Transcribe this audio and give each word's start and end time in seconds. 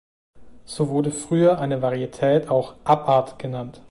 So 0.65 0.89
wurde 0.89 1.11
früher 1.11 1.59
eine 1.59 1.83
Varietät 1.83 2.47
auch 2.49 2.73
"Abart" 2.85 3.37
genannt. 3.37 3.83